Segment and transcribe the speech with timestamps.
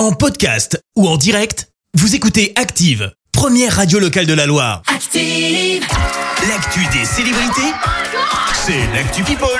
[0.00, 4.80] En podcast ou en direct, vous écoutez Active, première radio locale de la Loire.
[4.86, 5.86] Active.
[6.48, 7.70] L'actu des célébrités,
[8.54, 9.50] c'est l'actu People.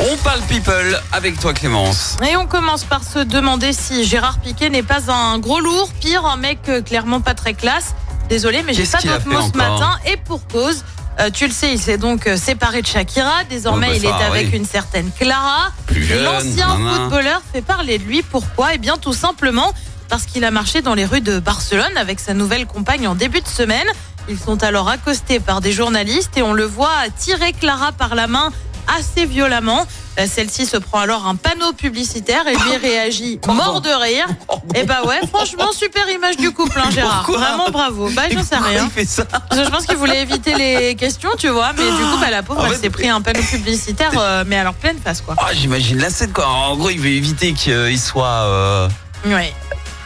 [0.00, 2.18] On parle people avec toi Clémence.
[2.22, 6.26] Et on commence par se demander si Gérard Piquet n'est pas un gros lourd, pire,
[6.26, 7.94] un mec euh, clairement pas très classe.
[8.28, 10.84] Désolé, mais j'ai pas d'autres mots ce matin et pour cause.
[11.20, 13.44] Euh, tu le sais, il s'est donc euh, séparé de Shakira.
[13.48, 14.56] Désormais, Oh, bah, il est avec oui.
[14.58, 15.70] une certaine Clara.
[16.24, 18.22] L'ancien footballeur fait parler de lui.
[18.22, 18.74] Pourquoi?
[18.74, 19.72] Eh bien, tout simplement
[20.08, 23.40] parce qu'il a marché dans les rues de Barcelone avec sa nouvelle compagne en début
[23.40, 23.86] de semaine.
[24.28, 28.26] Ils sont alors accostés par des journalistes et on le voit tirer Clara par la
[28.26, 28.50] main
[28.98, 29.86] assez violemment.
[30.18, 34.26] Euh, Celle-ci se prend alors un panneau publicitaire et lui réagit mort de rire.
[34.74, 37.24] Et bah ouais, franchement, super image du couple, hein, Gérard.
[37.24, 38.10] Pourquoi Vraiment bravo.
[38.10, 38.84] Bah, j'en sais Pourquoi rien.
[38.84, 39.24] Il fait ça.
[39.24, 42.30] Parce que je pense qu'il voulait éviter les questions, tu vois, mais du coup, bah,
[42.30, 45.34] la pauvre, En elle s'est pris un panneau publicitaire, euh, mais alors pleine face, quoi.
[45.38, 46.46] Ah, J'imagine la scène quoi.
[46.46, 48.88] En gros, il veut éviter qu'il soit euh,
[49.26, 49.52] Oui.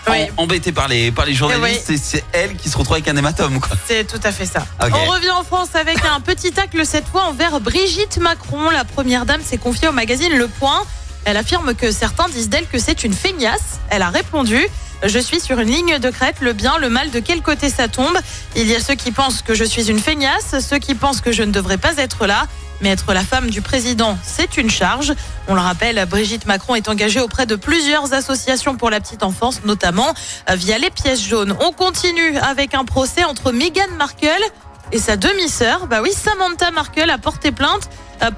[0.09, 3.17] Oui, en- embêté par les, par les journalistes c'est elle qui se retrouve avec un
[3.17, 4.67] hématome c'est tout à fait ça.
[4.81, 8.71] On revient en France avec un petit tacle cette fois envers Brigitte Macron.
[8.71, 10.83] La première dame s'est confiée au magazine Le Point.
[11.27, 13.81] Elle affirme que certains disent d'elle que c'est une feignasse.
[13.91, 14.65] Elle a répondu
[15.03, 17.89] Je suis sur une ligne de crête, le bien, le mal, de quel côté ça
[17.89, 18.17] tombe?
[18.55, 21.33] Il y a ceux qui pensent que je suis une feignasse, ceux qui pensent que
[21.33, 22.47] je ne devrais pas être là.
[22.81, 25.15] Mais être la femme du président, c'est une charge.
[25.49, 29.63] On le rappelle, Brigitte Macron est engagée auprès de plusieurs associations pour la petite enfance,
[29.65, 30.15] notamment
[30.49, 31.57] euh, via les pièces jaunes.
[31.59, 34.29] On continue avec un procès entre Meghan Markle
[34.93, 35.89] et sa demi-sœur.
[35.89, 37.89] Bah oui, Samantha Markle a porté plainte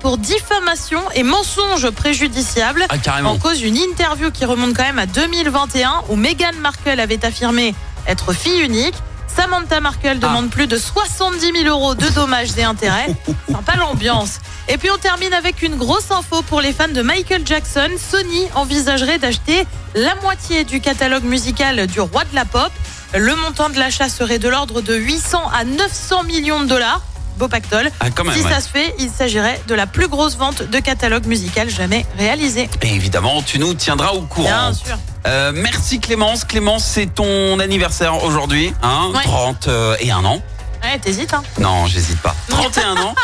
[0.01, 2.87] pour diffamation et mensonge préjudiciable.
[2.89, 3.25] Ah.
[3.25, 7.75] En cause d'une interview qui remonte quand même à 2021 où Meghan Markle avait affirmé
[8.07, 8.95] être fille unique.
[9.35, 13.15] Samantha Markle demande plus de 70 000 euros de dommages et intérêts.
[13.53, 14.41] Sympa l'ambiance.
[14.69, 17.89] Et puis on termine avec une grosse info pour les fans de Michael Jackson.
[17.99, 22.73] Sony envisagerait d'acheter la moitié du catalogue musical du roi de la pop.
[23.15, 27.03] Le montant de l'achat serait de l'ordre de 800 à 900 millions de dollars.
[27.39, 27.91] Beau pactole.
[28.01, 28.35] Ah, quand même.
[28.37, 28.51] Si ouais.
[28.51, 32.69] ça se fait, il s'agirait de la plus grosse vente de catalogue musical jamais réalisée.
[32.83, 34.49] Et évidemment, tu nous tiendras au courant.
[34.49, 34.99] Bien sûr.
[35.27, 36.45] Euh, merci Clémence.
[36.45, 39.11] Clémence, c'est ton anniversaire aujourd'hui, hein?
[39.15, 39.23] Ouais.
[39.23, 40.43] 31 ans.
[40.83, 42.35] Ouais, t'hésites, hein Non, j'hésite pas.
[42.49, 43.15] 31 ans.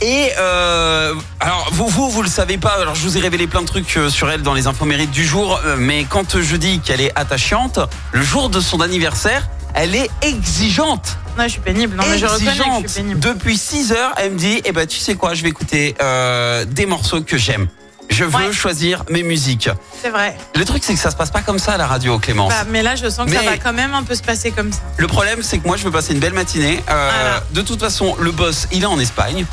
[0.00, 2.76] Et euh, alors vous, vous, vous le savez pas.
[2.80, 5.10] Alors je vous ai révélé plein de trucs euh, sur elle dans les infos mérites
[5.12, 5.60] du jour.
[5.64, 7.78] euh, Mais quand je dis qu'elle est attachante,
[8.12, 11.16] le jour de son anniversaire, elle est exigeante.
[11.36, 11.96] Non, je suis pénible.
[11.96, 12.50] Non, mais je reconnais
[12.82, 13.20] que je suis pénible.
[13.20, 16.64] Depuis 6 heures, elle me dit, eh ben tu sais quoi, je vais écouter euh,
[16.64, 17.68] des morceaux que j'aime.
[18.08, 18.52] Je veux Ouais.
[18.52, 19.68] choisir mes musiques.
[20.00, 20.36] C'est vrai.
[20.54, 22.50] Le truc, c'est que ça se passe pas comme ça à la radio, Clémence.
[22.52, 24.72] Bah, mais là, je sens que ça va quand même un peu se passer comme
[24.72, 24.78] ça.
[24.96, 26.82] Le problème, c'est que moi, je veux passer une belle matinée.
[26.88, 27.42] Euh, Voilà.
[27.52, 29.44] De toute façon, le boss, il est en Espagne.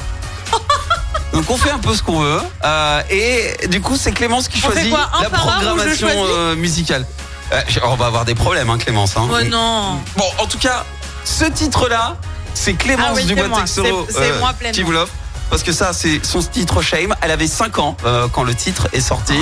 [1.34, 2.40] Donc on fait un peu ce qu'on veut.
[2.64, 7.08] Euh, et du coup, c'est Clémence qui choisit quoi, la programmation choisis euh, musicale.
[7.52, 9.18] Euh, on va avoir des problèmes, hein, Clémence.
[9.18, 9.28] hein.
[9.32, 10.00] Oh non.
[10.16, 10.86] Bon, en tout cas,
[11.24, 12.18] ce titre-là,
[12.54, 13.60] c'est Clémence Ah oui, du moi.
[13.60, 14.76] Texoro C'est- c'est moi pleinement.
[14.76, 15.14] qui vous l'offre.
[15.50, 17.14] Parce que ça, c'est son titre Shame.
[17.22, 19.36] Elle avait 5 ans euh, quand le titre est sorti.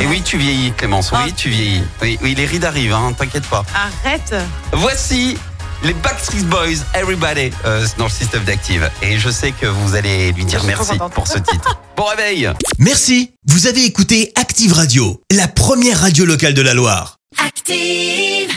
[0.00, 1.12] et oui, tu vieillis, Clémence.
[1.12, 1.30] Oui, Oh.
[1.36, 1.82] tu vieillis.
[2.02, 3.64] Oui, oui, les rides arrivent, hein, t'inquiète pas.
[4.04, 4.34] Arrête.
[4.72, 5.36] Voici
[5.84, 8.90] les Backstreet Boys, Everybody, euh, dans le système d'Active.
[9.02, 11.78] Et je sais que vous allez lui dire merci pour ce titre.
[11.96, 17.16] Bon réveil Merci, vous avez écouté Active Radio, la première radio locale de la Loire.
[17.46, 18.50] Active.